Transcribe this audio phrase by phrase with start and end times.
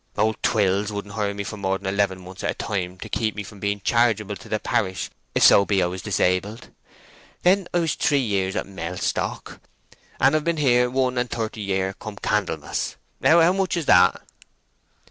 [0.17, 3.35] "Old Twills wouldn't hire me for more than eleven months at a time, to keep
[3.35, 6.69] me from being chargeable to the parish if so be I was disabled.
[7.43, 9.61] Then I was three year at Mellstock,
[10.19, 12.95] and I've been here one and thirty year come Candlemas.
[13.21, 14.19] How much is that?"